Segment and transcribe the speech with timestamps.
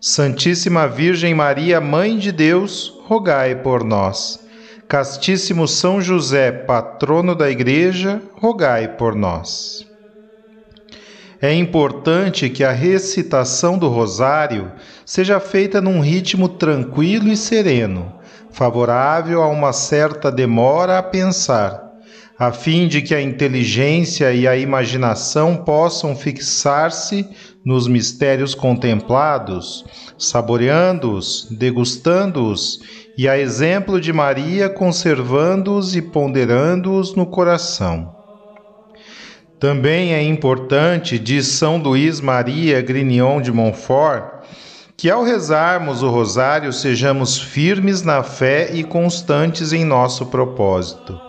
[0.00, 4.38] Santíssima Virgem Maria, Mãe de Deus, rogai por nós.
[4.86, 9.84] Castíssimo São José, patrono da Igreja, rogai por nós.
[11.42, 14.70] É importante que a recitação do Rosário
[15.04, 18.14] seja feita num ritmo tranquilo e sereno,
[18.52, 21.92] favorável a uma certa demora a pensar,
[22.38, 27.28] a fim de que a inteligência e a imaginação possam fixar-se
[27.68, 29.84] nos mistérios contemplados,
[30.16, 32.80] saboreando-os, degustando-os
[33.14, 38.16] e, a exemplo de Maria, conservando-os e ponderando-os no coração.
[39.60, 44.46] Também é importante, diz São Luís Maria Grignon de Montfort,
[44.96, 51.20] que ao rezarmos o rosário sejamos firmes na fé e constantes em nosso propósito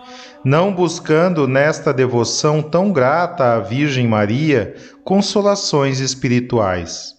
[0.43, 4.73] não buscando nesta devoção tão grata à Virgem Maria
[5.09, 7.15] consolações espirituais.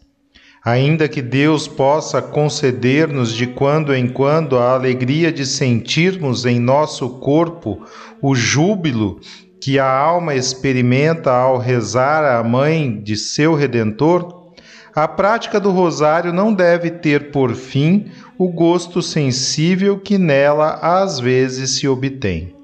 [0.65, 7.19] Ainda que Deus possa conceder-nos de quando em quando a alegria de sentirmos em nosso
[7.19, 7.85] corpo
[8.23, 9.19] o júbilo
[9.61, 14.53] que a alma experimenta ao rezar à Mãe de seu Redentor,
[14.95, 21.19] a prática do rosário não deve ter por fim o gosto sensível que nela às
[21.19, 22.60] vezes se obtém.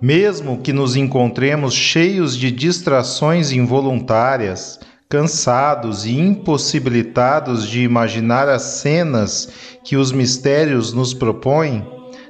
[0.00, 9.48] Mesmo que nos encontremos cheios de distrações involuntárias, cansados e impossibilitados de imaginar as cenas
[9.82, 11.86] que os mistérios nos propõem,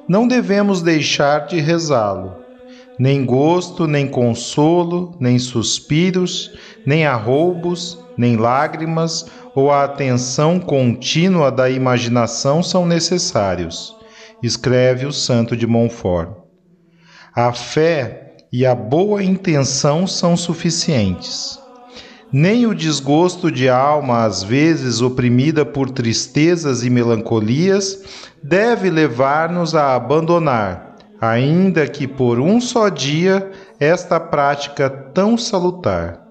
[0.08, 2.36] não devemos deixar de rezá-lo.
[2.98, 6.52] Nem gosto, nem consolo, nem suspiros,
[6.86, 13.94] nem arroubos, nem lágrimas ou a atenção contínua da imaginação são necessários,
[14.42, 16.45] escreve o Santo de Montfort.
[17.38, 21.60] A fé e a boa intenção são suficientes.
[22.32, 29.94] Nem o desgosto de alma, às vezes oprimida por tristezas e melancolias, deve levar-nos a
[29.94, 36.25] abandonar, ainda que por um só dia, esta prática tão salutar.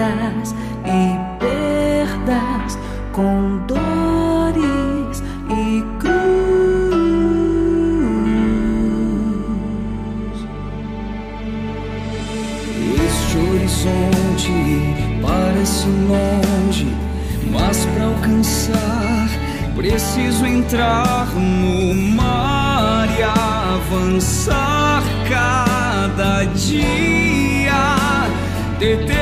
[0.00, 2.78] Lutas e perdas,
[3.12, 6.10] com dores e cruz.
[13.06, 14.52] Este horizonte
[15.22, 16.88] parece longe,
[17.50, 19.10] mas para alcançar
[19.76, 28.28] Preciso entrar no mar e avançar cada dia,
[28.78, 29.19] determinada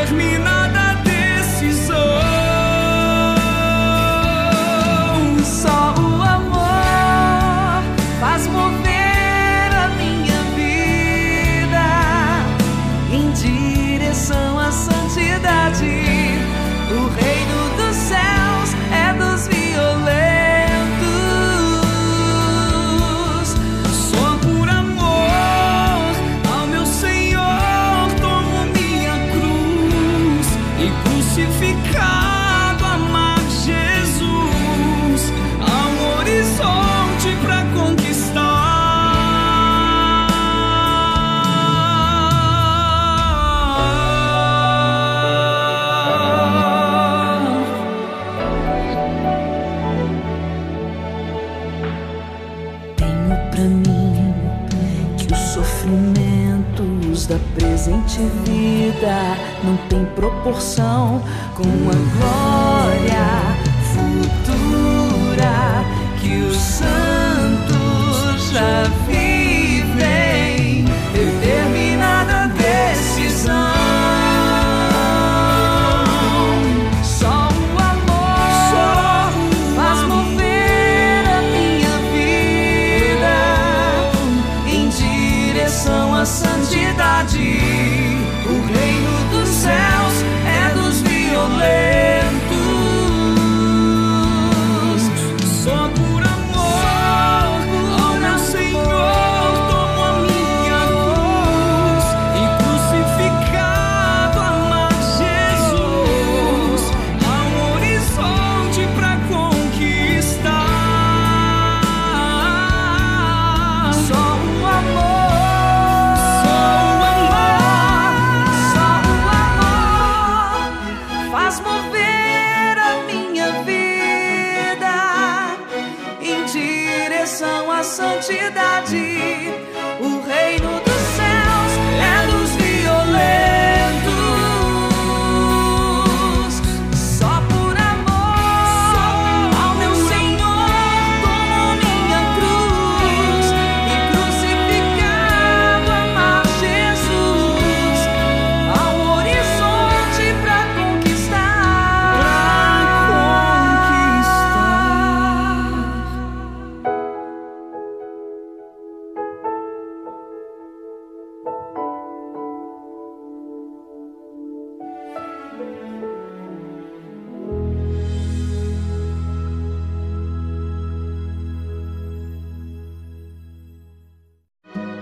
[59.64, 61.22] não tem proporção
[61.54, 63.26] com a glória
[63.92, 65.84] futura
[66.20, 66.97] que os santos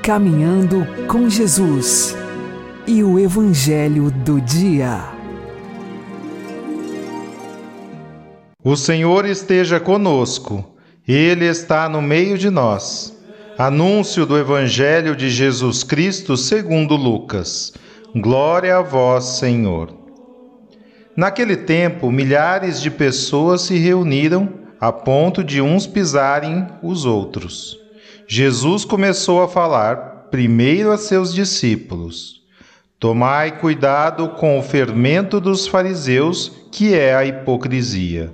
[0.06, 2.16] Caminhando com Jesus
[2.86, 5.02] e o Evangelho do Dia.
[8.62, 10.64] O Senhor esteja conosco,
[11.08, 13.18] Ele está no meio de nós.
[13.58, 17.74] Anúncio do Evangelho de Jesus Cristo segundo Lucas.
[18.14, 19.92] Glória a vós, Senhor.
[21.16, 24.50] Naquele tempo, milhares de pessoas se reuniram
[24.80, 27.84] a ponto de uns pisarem os outros.
[28.28, 32.42] Jesus começou a falar primeiro a seus discípulos:
[32.98, 38.32] Tomai cuidado com o fermento dos fariseus, que é a hipocrisia.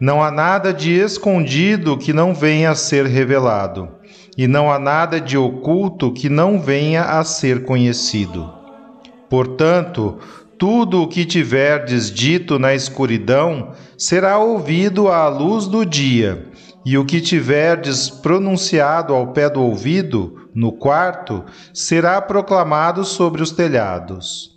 [0.00, 3.90] Não há nada de escondido que não venha a ser revelado,
[4.38, 8.50] e não há nada de oculto que não venha a ser conhecido.
[9.28, 10.18] Portanto,
[10.56, 16.49] tudo o que tiverdes dito na escuridão será ouvido à luz do dia,
[16.84, 21.44] e o que tiverdes pronunciado ao pé do ouvido, no quarto,
[21.74, 24.50] será proclamado sobre os telhados.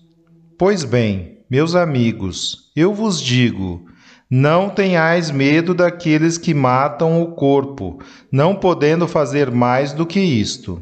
[0.57, 3.85] Pois bem, meus amigos, eu vos digo:
[4.29, 7.99] não tenhais medo daqueles que matam o corpo,
[8.31, 10.81] não podendo fazer mais do que isto.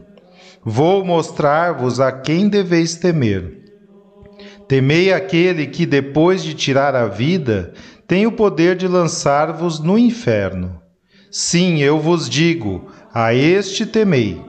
[0.63, 3.59] Vou mostrar-vos a quem deveis temer.
[4.67, 7.73] Temei aquele que, depois de tirar a vida,
[8.07, 10.80] tem o poder de lançar-vos no inferno.
[11.31, 14.43] Sim, eu vos digo, a este temei.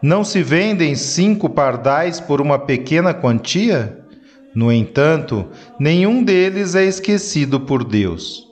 [0.00, 3.98] Não se vendem cinco pardais por uma pequena quantia?
[4.54, 8.46] No entanto, nenhum deles é esquecido por Deus.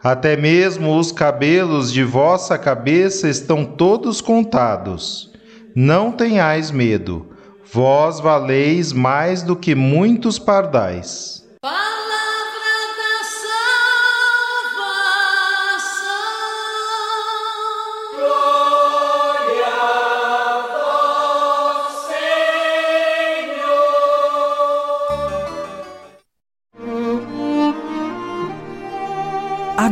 [0.00, 5.32] Até mesmo os cabelos de vossa cabeça estão todos contados.
[5.74, 7.26] Não tenhais medo,
[7.72, 11.43] vós valeis mais do que muitos pardais.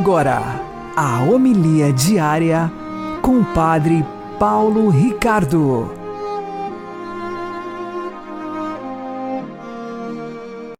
[0.03, 0.41] Agora,
[0.97, 2.69] a homilia diária
[3.23, 4.05] com o Padre
[4.37, 5.93] Paulo Ricardo.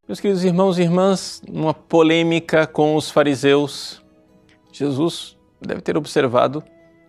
[0.05, 4.03] Meus queridos irmãos e irmãs, numa polêmica com os fariseus,
[4.73, 6.61] Jesus deve ter observado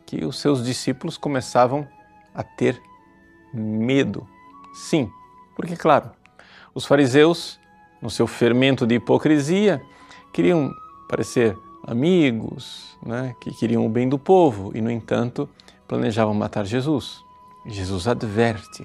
[0.07, 1.85] que os seus discípulos começavam
[2.33, 2.81] a ter
[3.53, 4.25] medo.
[4.73, 5.11] Sim,
[5.57, 6.13] porque, claro,
[6.73, 7.59] os fariseus,
[8.01, 9.83] no seu fermento de hipocrisia,
[10.33, 10.71] queriam
[11.09, 15.49] parecer amigos, né, que queriam o bem do povo e, no entanto,
[15.87, 17.23] planejavam matar Jesus.
[17.67, 18.85] Jesus adverte.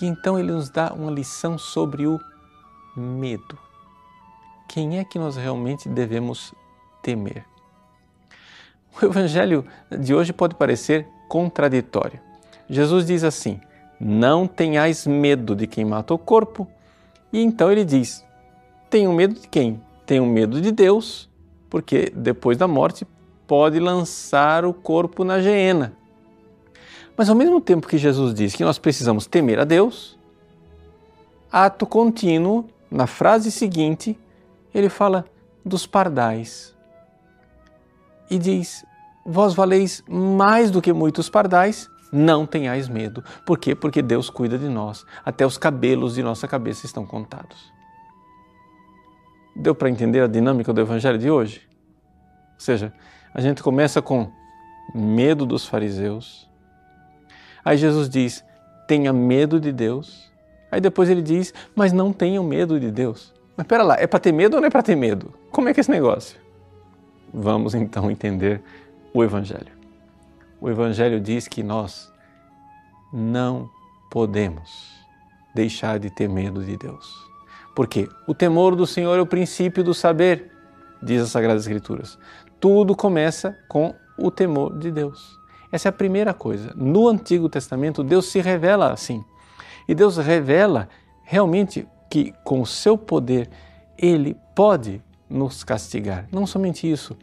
[0.00, 2.20] E então ele nos dá uma lição sobre o
[2.96, 3.58] medo.
[4.68, 6.54] Quem é que nós realmente devemos
[7.02, 7.44] temer?
[9.00, 12.18] O evangelho de hoje pode parecer contraditório.
[12.68, 13.60] Jesus diz assim:
[14.00, 16.66] Não tenhais medo de quem mata o corpo.
[17.32, 18.24] E então ele diz:
[18.88, 19.82] Tenho medo de quem?
[20.06, 21.28] Tenho medo de Deus,
[21.68, 23.06] porque depois da morte
[23.46, 25.92] pode lançar o corpo na geena.
[27.16, 30.18] Mas ao mesmo tempo que Jesus diz que nós precisamos temer a Deus,
[31.50, 34.18] ato contínuo, na frase seguinte,
[34.74, 35.24] ele fala
[35.64, 36.74] dos pardais
[38.30, 38.84] e diz:
[39.24, 43.24] Vós valeis mais do que muitos pardais, não tenhais medo.
[43.44, 43.74] Por quê?
[43.74, 45.04] Porque Deus cuida de nós.
[45.24, 47.75] Até os cabelos de nossa cabeça estão contados.
[49.56, 51.62] Deu para entender a dinâmica do evangelho de hoje?
[52.54, 52.92] Ou seja,
[53.34, 54.30] a gente começa com
[54.94, 56.48] medo dos fariseus.
[57.64, 58.44] Aí Jesus diz:
[58.86, 60.30] tenha medo de Deus.
[60.70, 63.34] Aí depois ele diz: mas não tenham medo de Deus.
[63.56, 65.32] Mas espera lá, é para ter medo ou não é para ter medo?
[65.50, 66.38] Como é que é esse negócio?
[67.32, 68.62] Vamos então entender
[69.12, 69.72] o Evangelho.
[70.60, 72.12] O Evangelho diz que nós
[73.12, 73.68] não
[74.10, 74.94] podemos
[75.54, 77.26] deixar de ter medo de Deus.
[77.76, 80.50] Porque o temor do Senhor é o princípio do saber,
[81.02, 82.18] diz as Sagradas Escrituras.
[82.58, 85.38] Tudo começa com o temor de Deus.
[85.70, 86.72] Essa é a primeira coisa.
[86.74, 89.22] No Antigo Testamento, Deus se revela assim.
[89.86, 90.88] E Deus revela
[91.22, 93.50] realmente que, com o seu poder,
[93.98, 96.26] Ele pode nos castigar.
[96.32, 97.14] Não somente isso,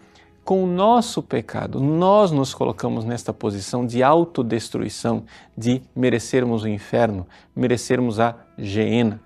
[0.43, 5.23] com o nosso pecado, nós nos colocamos nesta posição de autodestruição,
[5.57, 9.19] de merecermos o inferno, merecermos a geena.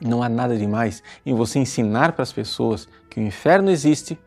[0.00, 4.18] Não há nada demais em você ensinar para as pessoas que o inferno existe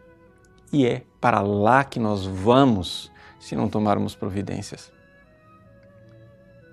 [0.71, 4.91] e é para lá que nós vamos se não tomarmos providências.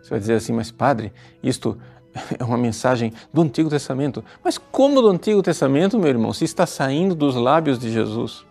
[0.02, 1.12] Você vai dizer assim, mas padre,
[1.42, 1.78] isto
[2.38, 4.24] é uma mensagem do Antigo Testamento.
[4.42, 8.45] Mas como do Antigo Testamento, meu irmão, se está saindo dos lábios de Jesus?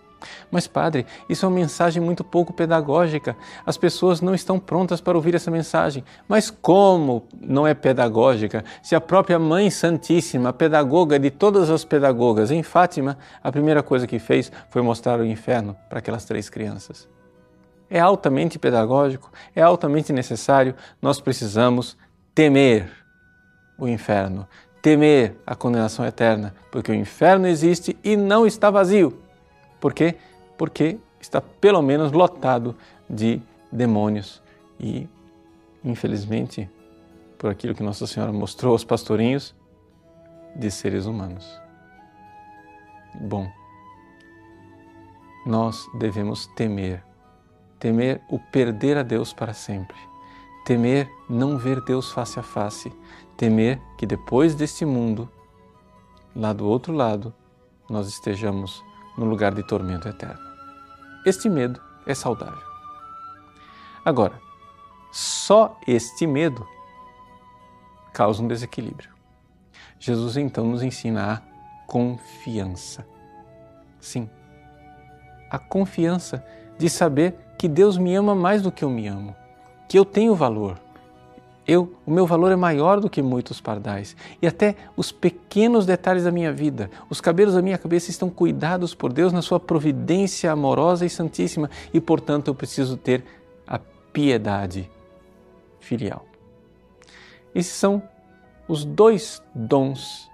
[0.49, 3.35] Mas, padre, isso é uma mensagem muito pouco pedagógica.
[3.65, 6.03] As pessoas não estão prontas para ouvir essa mensagem.
[6.27, 8.63] Mas como não é pedagógica?
[8.81, 14.07] Se a própria Mãe Santíssima, pedagoga de todas as pedagogas em Fátima, a primeira coisa
[14.07, 17.07] que fez foi mostrar o inferno para aquelas três crianças.
[17.89, 20.75] É altamente pedagógico, é altamente necessário.
[21.01, 21.97] Nós precisamos
[22.33, 22.89] temer
[23.77, 24.47] o inferno,
[24.81, 29.24] temer a condenação eterna, porque o inferno existe e não está vazio.
[29.79, 30.15] Por quê?
[30.57, 32.75] Porque está pelo menos lotado
[33.09, 33.41] de
[33.71, 34.41] demônios
[34.79, 35.07] e,
[35.83, 36.69] infelizmente,
[37.37, 39.55] por aquilo que Nossa Senhora mostrou aos pastorinhos,
[40.55, 41.45] de seres humanos.
[43.13, 43.51] Bom,
[45.45, 47.03] nós devemos temer,
[47.77, 49.97] temer o perder a Deus para sempre,
[50.65, 52.91] temer não ver Deus face a face,
[53.37, 55.29] temer que depois deste mundo,
[56.35, 57.33] lá do outro lado,
[57.89, 58.83] nós estejamos
[59.17, 60.39] no lugar de tormento eterno.
[61.25, 62.63] Este medo é saudável.
[64.03, 64.39] Agora,
[65.11, 66.67] só este medo
[68.13, 69.09] causa um desequilíbrio.
[69.99, 71.41] Jesus então nos ensina a
[71.87, 73.07] confiança.
[73.99, 74.29] Sim,
[75.49, 76.45] a confiança
[76.77, 79.35] de saber que Deus me ama mais do que eu me amo,
[79.87, 80.79] que eu tenho valor,
[81.67, 84.15] eu, o meu valor é maior do que muitos pardais.
[84.41, 88.93] E até os pequenos detalhes da minha vida, os cabelos da minha cabeça estão cuidados
[88.93, 93.23] por Deus na sua providência amorosa e santíssima, e portanto eu preciso ter
[93.67, 93.79] a
[94.13, 94.89] piedade
[95.79, 96.25] filial.
[97.53, 98.03] Esses são
[98.67, 100.29] os dois dons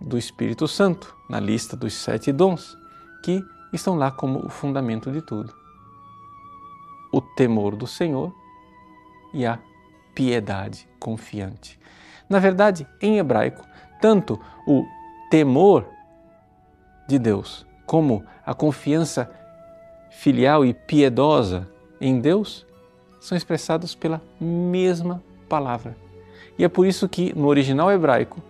[0.00, 2.76] do Espírito Santo na lista dos sete dons,
[3.24, 3.42] que
[3.72, 5.52] estão lá como o fundamento de tudo:
[7.12, 8.32] o temor do Senhor
[9.34, 9.58] e a
[10.18, 11.78] piedade confiante.
[12.28, 13.64] Na verdade, em hebraico,
[14.00, 14.84] tanto o
[15.30, 15.86] temor
[17.06, 19.30] de Deus como a confiança
[20.10, 21.68] filial e piedosa
[22.00, 22.66] em Deus
[23.20, 25.96] são expressados pela mesma palavra.
[26.58, 28.42] E é por isso que no original hebraico,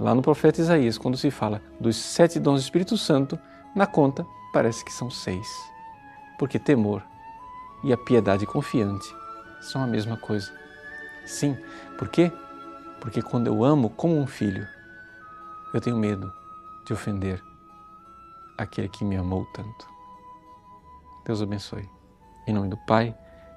[0.00, 3.38] lá no profeta Isaías, quando se fala dos sete dons do Espírito Santo,
[3.72, 5.46] na conta parece que são seis.
[6.40, 7.04] Porque temor
[7.84, 9.06] e a piedade confiante
[9.60, 10.63] são a mesma coisa.
[11.26, 11.56] Sim,
[11.98, 12.32] por quê?
[13.00, 14.66] Porque quando eu amo como um filho,
[15.72, 16.32] eu tenho medo
[16.86, 17.42] de ofender
[18.56, 19.88] aquele que me amou tanto.
[21.24, 21.88] Deus abençoe.
[22.46, 23.14] Em nome do Pai,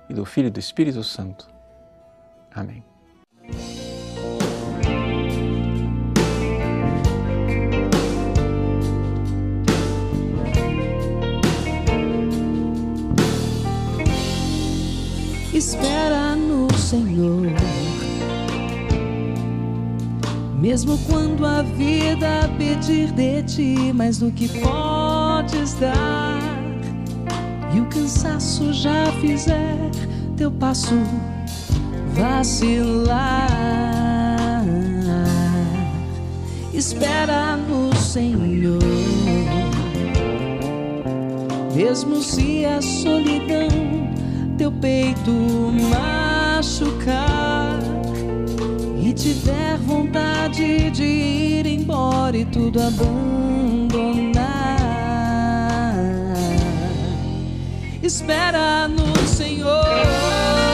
[0.10, 1.48] e do Filho e do Espírito Santo.
[2.54, 2.84] Amém.
[15.54, 17.37] espera no Senhor.
[20.68, 26.42] Mesmo quando a vida pedir de ti mais do que podes dar,
[27.74, 29.90] e o cansaço já fizer
[30.36, 30.94] teu passo
[32.14, 33.48] vacilar.
[36.74, 38.84] Espera no Senhor,
[41.74, 43.70] mesmo se a solidão
[44.58, 45.32] teu peito
[45.90, 47.47] machucar
[49.18, 54.38] tiver vontade de ir embora e tudo abandonar.
[58.04, 60.67] Espera no Senhor.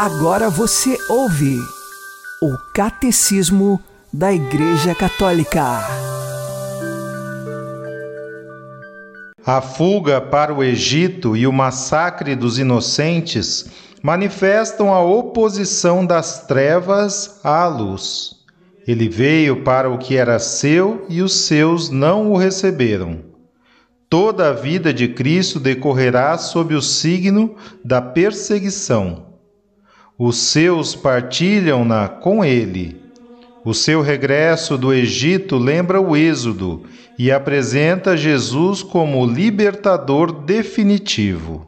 [0.00, 1.58] Agora você ouve
[2.40, 5.60] o Catecismo da Igreja Católica.
[9.44, 17.40] A fuga para o Egito e o massacre dos inocentes manifestam a oposição das trevas
[17.42, 18.36] à luz.
[18.86, 23.18] Ele veio para o que era seu e os seus não o receberam.
[24.08, 29.27] Toda a vida de Cristo decorrerá sob o signo da perseguição.
[30.18, 33.00] Os seus partilham-na com ele.
[33.64, 36.82] O seu regresso do Egito lembra o Êxodo
[37.16, 41.67] e apresenta Jesus como libertador definitivo.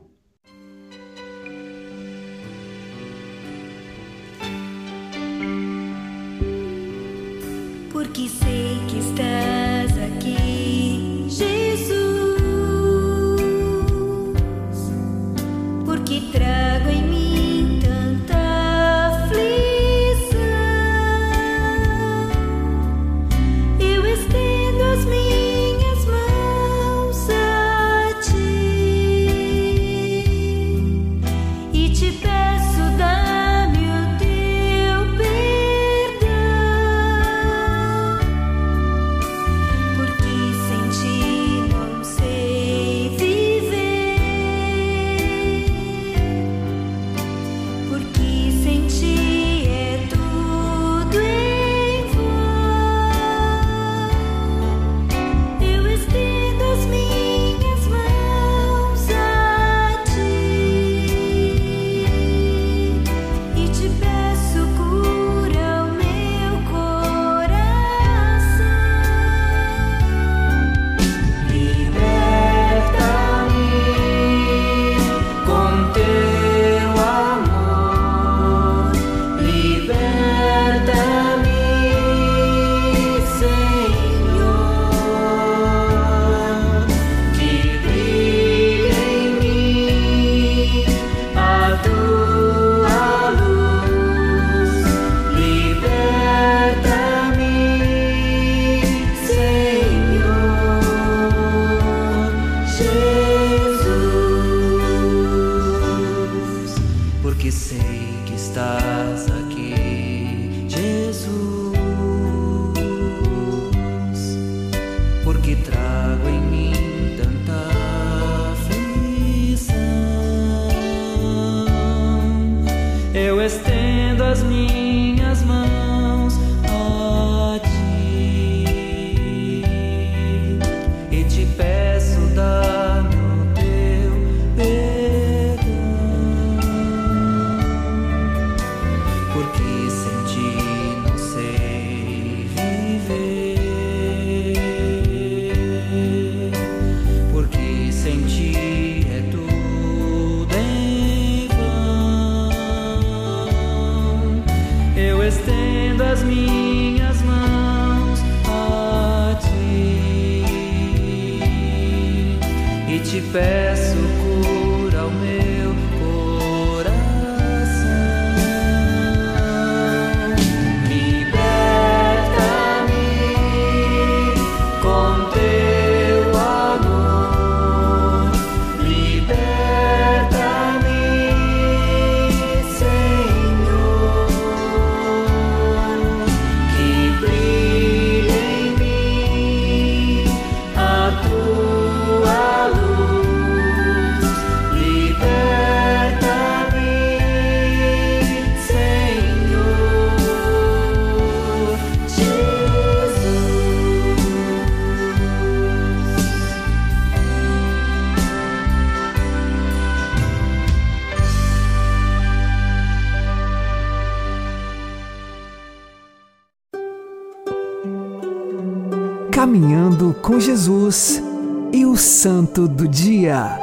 [221.72, 223.61] E o Santo do Dia.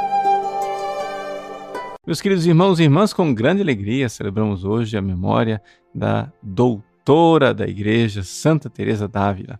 [2.05, 5.61] Meus queridos irmãos e irmãs, com grande alegria celebramos hoje a memória
[5.93, 9.59] da doutora da Igreja, Santa Teresa d'Ávila.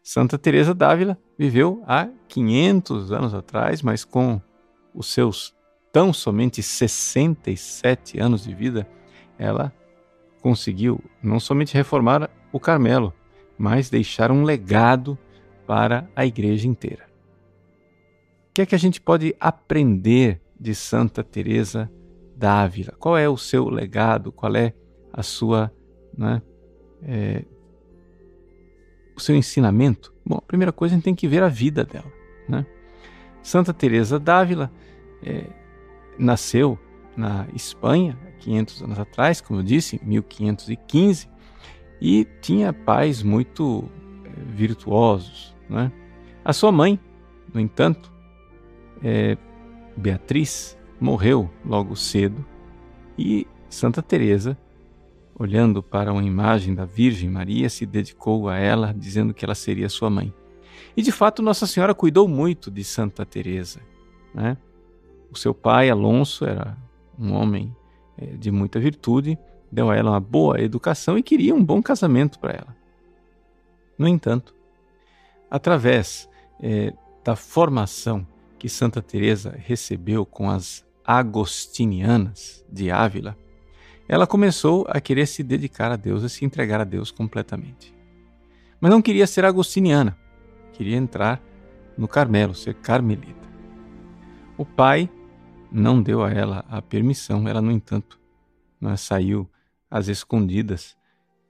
[0.00, 4.40] Santa Teresa d'Ávila viveu há 500 anos atrás, mas com
[4.94, 5.52] os seus
[5.92, 8.86] tão somente 67 anos de vida,
[9.36, 9.72] ela
[10.40, 13.12] conseguiu não somente reformar o Carmelo,
[13.58, 15.18] mas deixar um legado
[15.70, 17.08] para a igreja inteira.
[18.48, 21.88] O que é que a gente pode aprender de Santa Teresa
[22.36, 22.92] d'Ávila?
[22.98, 24.32] Qual é o seu legado?
[24.32, 24.74] Qual é
[25.12, 25.72] a sua,
[26.18, 26.42] né,
[27.04, 27.44] é,
[29.16, 30.12] o seu ensinamento?
[30.26, 32.12] Bom, a primeira coisa a gente tem que ver a vida dela.
[32.48, 32.66] Né?
[33.40, 34.72] Santa Teresa d'Ávila
[35.22, 35.44] é,
[36.18, 36.76] nasceu
[37.16, 41.28] na Espanha, 500 anos atrás, como eu disse, em 1515,
[42.00, 43.88] e tinha pais muito
[44.24, 45.59] é, virtuosos.
[45.70, 45.90] Né?
[46.44, 46.98] A sua mãe,
[47.54, 48.12] no entanto,
[49.02, 49.38] é,
[49.96, 52.44] Beatriz, morreu logo cedo
[53.16, 54.58] e Santa Teresa,
[55.38, 59.88] olhando para uma imagem da Virgem Maria, se dedicou a ela, dizendo que ela seria
[59.88, 60.34] sua mãe.
[60.96, 63.80] E de fato Nossa Senhora cuidou muito de Santa Teresa.
[64.34, 64.56] Né?
[65.30, 66.76] O seu pai Alonso era
[67.18, 67.74] um homem
[68.18, 69.38] é, de muita virtude,
[69.70, 72.76] deu a ela uma boa educação e queria um bom casamento para ela.
[73.96, 74.54] No entanto,
[75.50, 76.28] através
[76.62, 76.92] é,
[77.24, 78.26] da formação
[78.58, 83.36] que Santa Teresa recebeu com as agostinianas de Ávila,
[84.08, 87.94] ela começou a querer se dedicar a Deus, a se entregar a Deus completamente.
[88.80, 90.16] Mas não queria ser agostiniana,
[90.72, 91.42] queria entrar
[91.96, 93.48] no Carmelo, ser carmelita.
[94.56, 95.08] O pai
[95.70, 98.20] não deu a ela a permissão, ela, no entanto,
[98.80, 99.48] né, saiu
[99.90, 100.96] às escondidas.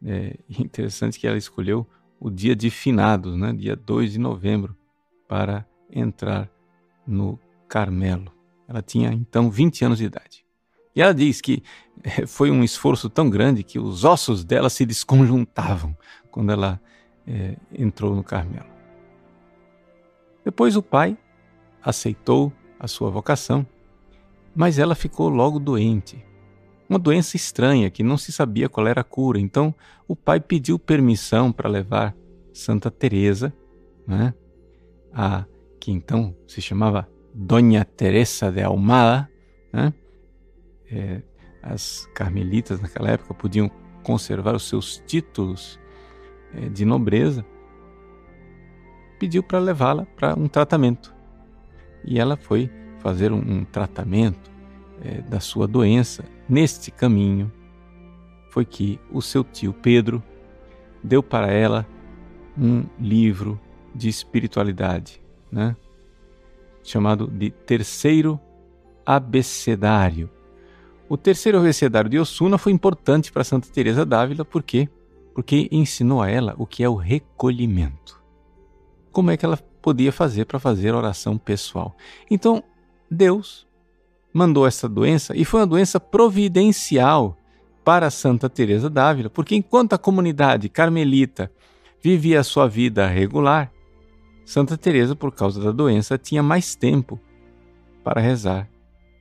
[0.05, 1.87] É interessante que ela escolheu
[2.21, 4.77] o dia de finados, né, dia 2 de novembro,
[5.27, 6.51] para entrar
[7.07, 8.31] no Carmelo.
[8.69, 10.45] Ela tinha então 20 anos de idade.
[10.95, 11.63] E ela diz que
[12.05, 15.97] eh, foi um esforço tão grande que os ossos dela se desconjuntavam
[16.31, 16.81] quando ela
[17.27, 18.69] é, entrou no Carmelo.
[20.45, 21.17] Depois o pai
[21.83, 23.67] aceitou a sua vocação,
[24.55, 26.25] mas ela ficou logo doente.
[26.91, 29.39] Uma doença estranha que não se sabia qual era a cura.
[29.39, 29.73] Então
[30.09, 32.17] o pai pediu permissão para levar
[32.53, 33.53] Santa Teresa,
[34.05, 34.35] né,
[35.13, 35.45] a
[35.79, 39.31] que então se chamava Dona Teresa de Almada,
[39.73, 39.95] né?
[40.91, 41.23] É,
[41.63, 43.71] as carmelitas naquela época podiam
[44.03, 45.79] conservar os seus títulos
[46.53, 47.47] é, de nobreza,
[49.21, 51.15] pediu para levá-la para um tratamento.
[52.05, 54.50] E ela foi fazer um, um tratamento
[55.03, 56.25] é, da sua doença.
[56.49, 57.51] Neste caminho,
[58.51, 60.23] foi que o seu tio Pedro
[61.03, 61.87] deu para ela
[62.59, 63.59] um livro
[63.95, 65.77] de espiritualidade, né?
[66.83, 68.41] chamado de Terceiro
[69.05, 70.31] Abecedário.
[71.09, 74.89] O Terceiro Abecedário de Osuna foi importante para Santa Teresa d'Ávila, por quê?
[75.35, 78.21] Porque ensinou a ela o que é o recolhimento.
[79.11, 81.97] Como é que ela podia fazer para fazer oração pessoal?
[82.31, 82.63] Então,
[83.11, 83.67] Deus
[84.33, 87.37] mandou essa doença e foi uma doença providencial
[87.85, 91.51] para Santa Teresa d'Ávila, porque enquanto a comunidade carmelita
[92.03, 93.73] vivia a sua vida regular,
[94.45, 97.21] Santa Teresa, por causa da doença, tinha mais tempo
[98.03, 98.69] para rezar,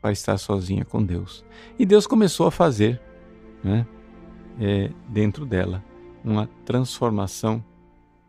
[0.02, 1.45] para estar sozinha com Deus.
[1.78, 3.00] E Deus começou a fazer,
[3.63, 3.86] né,
[4.60, 5.84] é, dentro dela,
[6.24, 7.63] uma transformação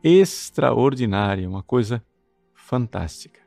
[0.02, 2.02] extraordinária, uma coisa
[2.54, 3.40] fantástica.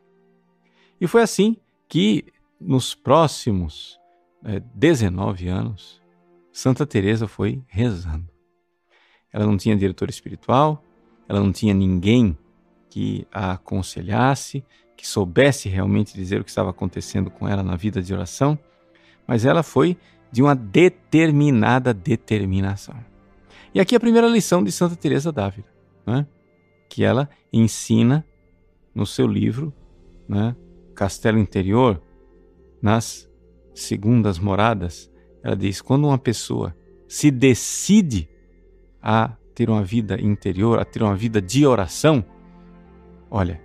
[1.00, 2.26] E foi assim que,
[2.66, 4.00] nos próximos
[4.44, 6.02] é, 19 anos,
[6.52, 8.30] Santa Teresa foi rezando.
[9.32, 10.84] Ela não tinha diretor espiritual,
[11.28, 12.38] ela não tinha ninguém
[12.90, 14.64] que a aconselhasse,
[14.96, 18.58] que soubesse realmente dizer o que estava acontecendo com ela na vida de oração,
[19.28, 19.98] mas ela foi
[20.32, 22.96] de uma determinada determinação.
[23.74, 25.68] E aqui a primeira lição de Santa Teresa d'Ávila,
[26.06, 26.28] né?
[26.88, 28.24] que ela ensina
[28.94, 29.74] no seu livro,
[30.30, 30.56] né?
[30.94, 32.00] Castelo Interior,
[32.84, 33.30] nas
[33.74, 35.10] segundas moradas,
[35.42, 36.76] ela diz: quando uma pessoa
[37.08, 38.28] se decide
[39.02, 42.24] a ter uma vida interior, a ter uma vida de oração,
[43.32, 43.62] olha,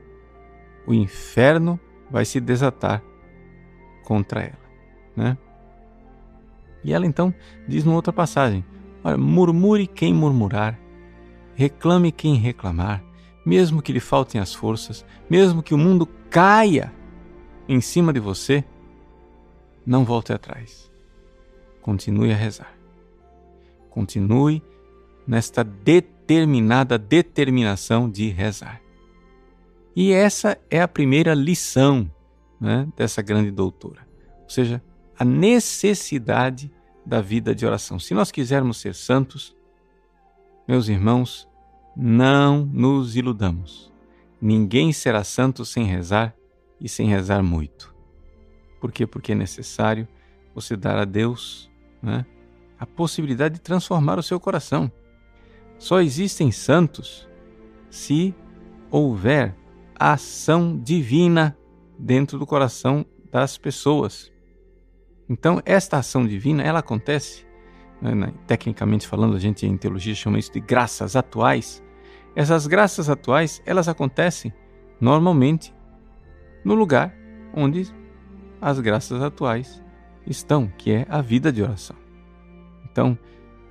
[0.86, 3.02] o inferno vai se desatar
[4.04, 4.70] contra ela,
[5.16, 5.36] né?
[6.84, 7.34] E ela então
[7.66, 8.64] diz numa outra passagem:
[9.02, 10.78] olha, murmure quem murmurar,
[11.56, 13.02] reclame quem reclamar,
[13.44, 16.92] mesmo que lhe faltem as forças, mesmo que o mundo caia
[17.68, 18.64] em cima de você,
[19.88, 20.92] não volte atrás.
[21.80, 22.76] Continue a rezar.
[23.88, 24.62] Continue
[25.26, 28.82] nesta determinada determinação de rezar.
[29.96, 32.08] E essa é a primeira lição
[32.60, 34.06] né, dessa grande doutora.
[34.42, 34.82] Ou seja,
[35.18, 36.70] a necessidade
[37.04, 37.98] da vida de oração.
[37.98, 39.56] Se nós quisermos ser santos,
[40.68, 41.48] meus irmãos,
[41.96, 43.90] não nos iludamos.
[44.38, 46.36] Ninguém será santo sem rezar
[46.78, 47.97] e sem rezar muito.
[48.80, 49.06] Por quê?
[49.06, 50.06] Porque é necessário
[50.54, 51.70] você dar a Deus
[52.02, 52.24] né,
[52.78, 54.90] a possibilidade de transformar o seu coração.
[55.78, 57.28] Só existem santos
[57.90, 58.34] se
[58.90, 59.54] houver
[59.98, 61.56] ação divina
[61.98, 64.32] dentro do coração das pessoas.
[65.28, 67.44] Então, esta ação divina, ela acontece,
[68.00, 71.82] né, tecnicamente falando, a gente em teologia chama isso de graças atuais,
[72.34, 74.52] essas graças atuais, elas acontecem
[75.00, 75.74] normalmente
[76.64, 77.14] no lugar
[77.52, 77.92] onde
[78.60, 79.82] as graças atuais
[80.26, 81.96] estão, que é a vida de oração.
[82.84, 83.18] Então,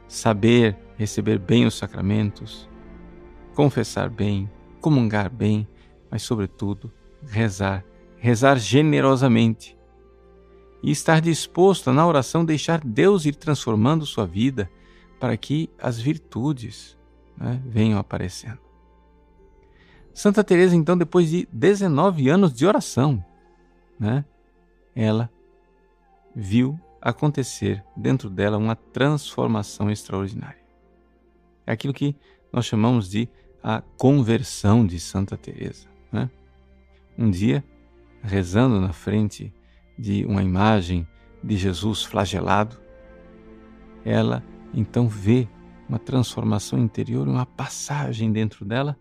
[0.07, 2.67] saber receber bem os sacramentos,
[3.53, 4.49] confessar bem,
[4.81, 5.67] comungar bem,
[6.09, 6.91] mas sobretudo
[7.27, 7.83] rezar,
[8.17, 9.77] rezar generosamente
[10.81, 14.69] e estar disposto a, na oração deixar Deus ir transformando sua vida
[15.19, 16.97] para que as virtudes
[17.35, 18.59] né, venham aparecendo.
[20.13, 23.23] Santa Teresa, então, depois de 19 anos de oração,
[23.99, 24.25] né,
[24.97, 25.29] ela
[26.35, 30.65] viu acontecer dentro dela uma transformação extraordinária.
[31.67, 32.15] É aquilo que
[32.51, 33.29] nós chamamos de
[33.61, 35.87] a conversão de Santa Teresa.
[36.11, 36.27] Né?
[37.15, 37.63] Um dia,
[38.23, 39.53] rezando na frente
[39.99, 41.07] de uma imagem
[41.43, 42.79] de Jesus flagelado,
[44.03, 45.47] ela então vê
[45.87, 48.97] uma transformação interior, uma passagem dentro dela,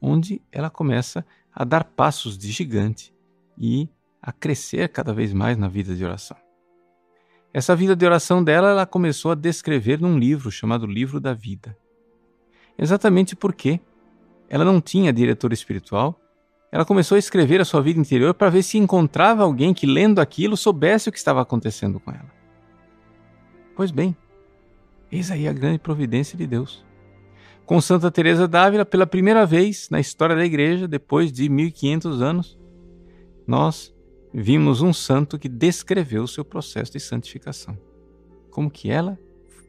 [0.00, 3.14] onde ela começa a dar passos de gigante
[3.56, 3.88] e
[4.20, 6.36] a crescer cada vez mais na vida de oração.
[7.52, 11.76] Essa vida de oração dela, ela começou a descrever num livro chamado Livro da Vida.
[12.78, 13.80] Exatamente porque
[14.48, 16.20] ela não tinha diretor espiritual,
[16.70, 20.20] ela começou a escrever a sua vida interior para ver se encontrava alguém que, lendo
[20.20, 22.30] aquilo, soubesse o que estava acontecendo com ela.
[23.74, 24.14] Pois bem,
[25.10, 26.84] Eis aí a grande providência de Deus.
[27.64, 32.58] Com Santa Teresa d'Ávila, pela primeira vez na história da igreja, depois de 1500 anos,
[33.46, 33.94] nós
[34.40, 37.76] vimos um santo que descreveu o seu processo de santificação.
[38.50, 39.18] Como que ela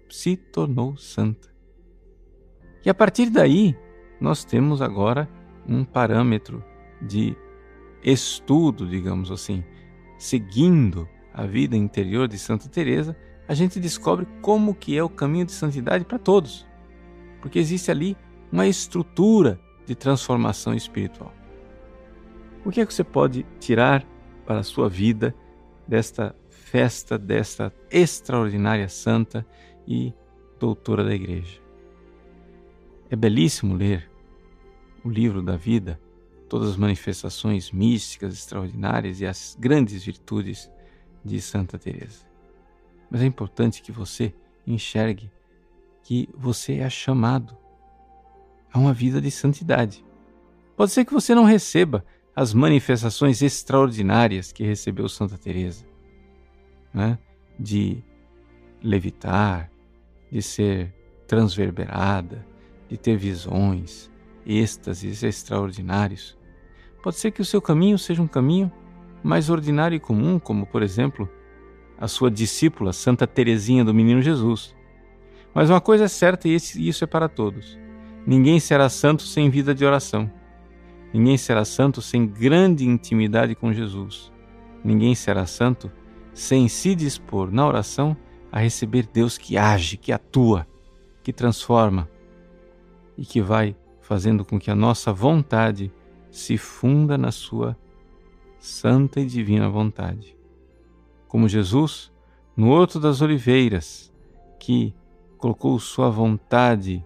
[0.10, 1.50] se tornou santa.
[2.86, 3.76] E a partir daí,
[4.22, 5.30] nós temos agora
[5.68, 6.64] um parâmetro
[7.02, 7.36] de
[8.04, 9.64] estudo, digamos assim,
[10.18, 13.16] seguindo a vida interior de Santa Teresa,
[13.48, 16.66] a gente descobre como que é o caminho de santidade para todos.
[17.42, 18.16] Porque existe ali
[18.52, 21.34] uma estrutura de transformação espiritual.
[22.64, 24.06] O que é que você pode tirar
[24.50, 25.36] para a sua vida
[25.88, 29.46] desta festa, desta extraordinária santa
[29.88, 30.12] e
[30.60, 31.62] doutora da igreja?
[33.12, 34.10] É belíssimo ler
[35.06, 36.02] o livro da vida,
[36.50, 40.68] todas as manifestações místicas extraordinárias e as grandes virtudes
[41.24, 42.26] de Santa Teresa.
[43.08, 44.34] Mas é importante que você
[44.66, 45.32] enxergue
[46.02, 47.56] que você é chamado
[48.74, 50.04] a uma vida de santidade.
[50.76, 52.04] Pode ser que você não receba
[52.40, 55.84] as manifestações extraordinárias que recebeu Santa Teresa,
[56.94, 57.20] né?
[57.60, 58.02] de
[58.82, 59.70] levitar,
[60.32, 60.96] de ser
[61.28, 62.48] transverberada,
[62.88, 64.10] de ter visões,
[64.46, 66.38] êxtases extraordinários.
[67.04, 68.72] Pode ser que o seu caminho seja um caminho
[69.22, 71.30] mais ordinário e comum, como por exemplo
[71.98, 74.74] a sua discípula Santa Teresinha do Menino Jesus.
[75.54, 77.78] Mas uma coisa é certa e isso é para todos:
[78.26, 80.39] ninguém será santo sem vida de oração.
[81.14, 84.32] Ninguém será santo sem grande intimidade com Jesus.
[84.84, 85.92] Ninguém será santo
[86.34, 88.16] sem se dispor na oração
[88.52, 90.68] a receber Deus que age, que atua,
[91.24, 92.10] que transforma.
[93.18, 95.92] e que vai fazendo com que a nossa vontade
[96.32, 97.78] se funda na Sua
[98.58, 100.38] santa e divina vontade.
[101.28, 102.14] Como Jesus,
[102.56, 104.10] no Horto das Oliveiras,
[104.58, 104.96] que
[105.38, 107.06] colocou Sua vontade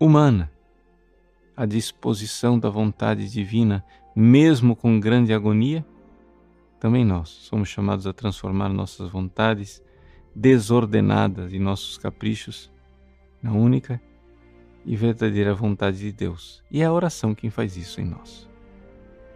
[0.00, 0.50] humana
[1.60, 3.84] à disposição da vontade divina,
[4.16, 5.84] mesmo com grande agonia,
[6.80, 9.82] também nós somos chamados a transformar nossas vontades
[10.34, 12.72] desordenadas e nossos caprichos
[13.42, 14.00] na única
[14.86, 16.64] e verdadeira vontade de Deus.
[16.70, 18.48] E é a oração quem faz isso em nós.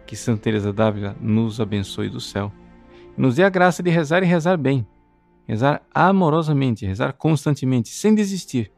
[0.07, 2.51] Que Santa Teresa d'Ávila nos abençoe do céu,
[3.15, 4.83] nos dê a graça de rezar e rezar bem,
[5.47, 8.71] rezar amorosamente, rezar constantemente, sem desistir.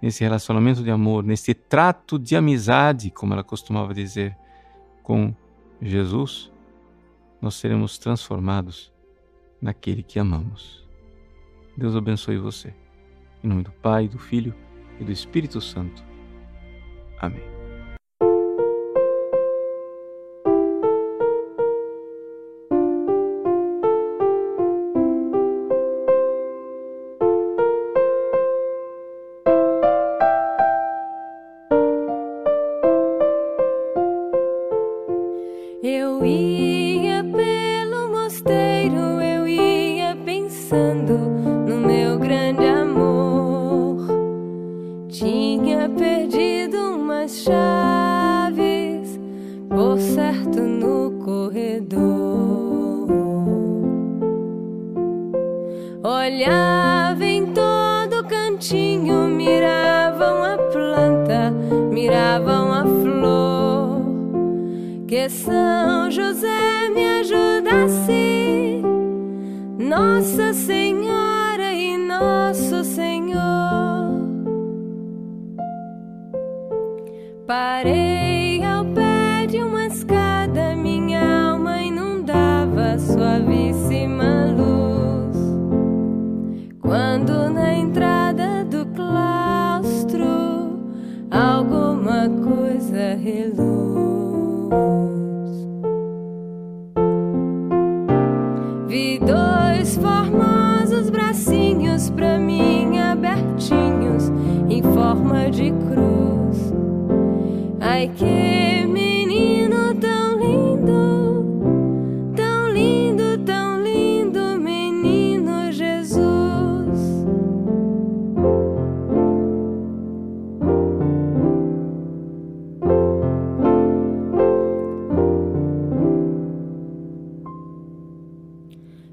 [0.00, 4.36] Nesse relacionamento de amor, nesse trato de amizade, como ela costumava dizer,
[5.02, 5.34] com
[5.80, 6.50] Jesus,
[7.40, 8.92] nós seremos transformados
[9.60, 10.88] naquele que amamos.
[11.76, 12.74] Deus abençoe você.
[13.42, 14.54] Em nome do Pai, do Filho
[14.98, 16.02] e do Espírito Santo.
[17.18, 17.59] Amém.
[108.00, 117.26] Ai que menino tão lindo, tão lindo, tão lindo, menino Jesus.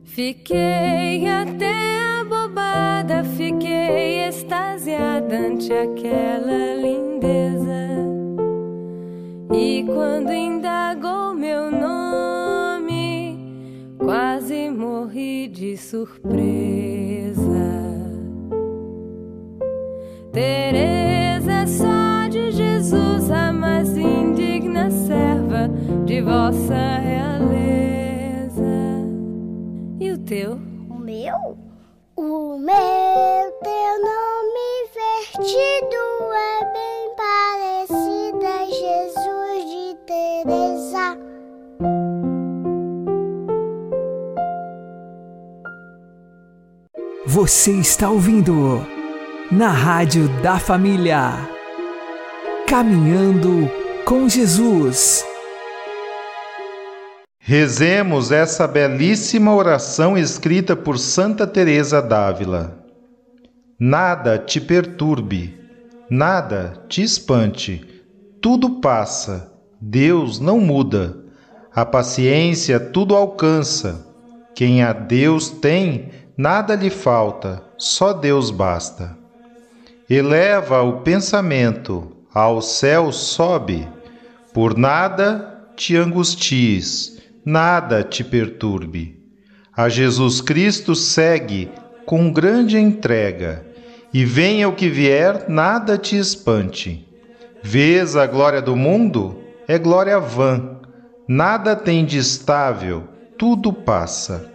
[0.06, 6.77] Fiquei até abobada, fiquei extasiada ante aquela
[9.98, 13.36] quando indagou meu nome,
[13.98, 17.42] quase morri de surpresa.
[20.32, 25.68] Teresa, só de Jesus, a mais indigna serva
[26.06, 28.62] de vossa realeza.
[30.00, 30.60] E o teu?
[30.92, 31.58] O meu?
[32.16, 35.98] O meu teu nome vertido
[36.36, 39.27] é bem parecido a Jesus
[40.18, 41.18] Teresa.
[47.26, 48.86] Você está ouvindo
[49.52, 51.48] na Rádio da Família.
[52.68, 53.70] Caminhando
[54.06, 55.24] com Jesus.
[57.40, 62.84] Rezemos essa belíssima oração escrita por Santa Teresa d'Ávila.
[63.80, 65.58] Nada te perturbe,
[66.10, 68.04] nada te espante.
[68.42, 71.18] Tudo passa, Deus não muda.
[71.74, 74.06] A paciência tudo alcança.
[74.56, 79.16] Quem a Deus tem, nada lhe falta, só Deus basta.
[80.10, 83.88] Eleva o pensamento, ao céu sobe.
[84.54, 89.22] Por nada te angusties, nada te perturbe.
[89.76, 91.70] A Jesus Cristo segue
[92.08, 93.64] com grande entrega,
[94.12, 97.06] e venha o que vier, nada te espante.
[97.62, 99.47] Vês a glória do mundo?
[99.68, 100.80] É glória vã.
[101.28, 103.04] Nada tem de estável,
[103.38, 104.52] tudo passa.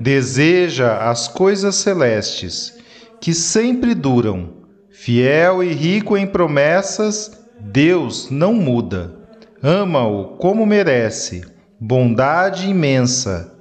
[0.00, 2.78] Deseja as coisas celestes,
[3.20, 4.60] que sempre duram.
[4.90, 7.30] Fiel e rico em promessas,
[7.60, 9.14] Deus não muda.
[9.62, 11.44] Ama-o como merece,
[11.78, 13.54] bondade imensa.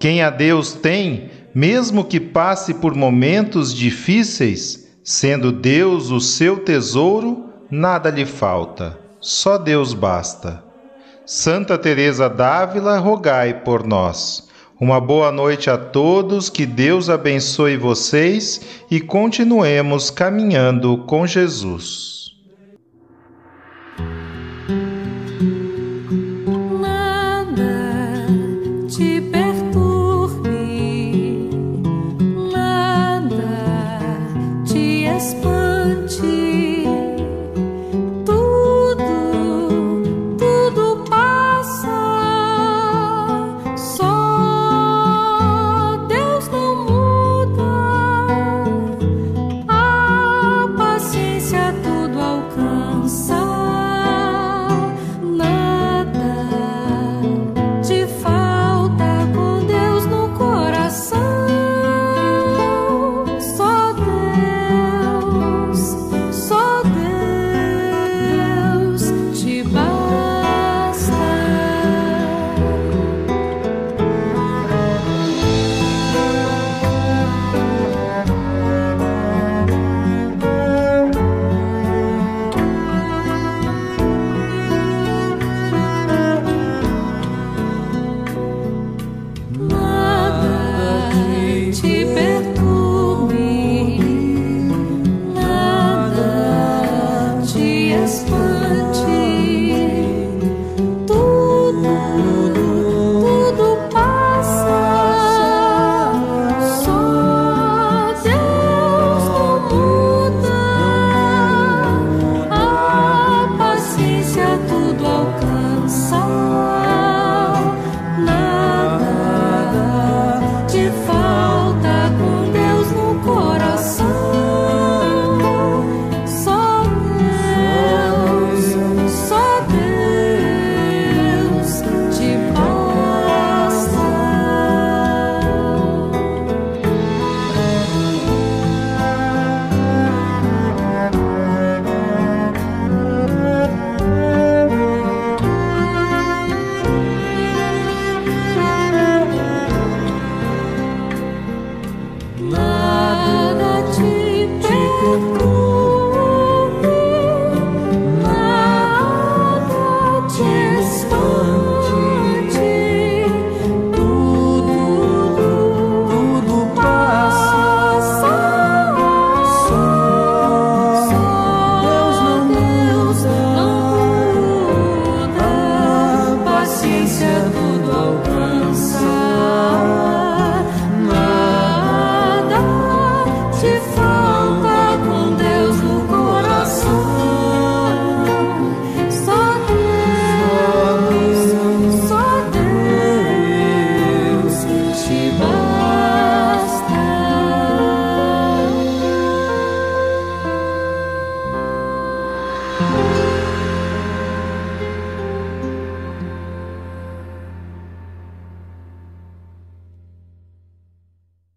[0.00, 7.48] Quem a Deus tem, mesmo que passe por momentos difíceis, Sendo Deus o seu tesouro,
[7.70, 10.62] nada lhe falta, só Deus basta.
[11.26, 14.48] Santa Teresa d'Ávila, rogai por nós.
[14.80, 22.25] Uma boa noite a todos, que Deus abençoe vocês e continuemos caminhando com Jesus.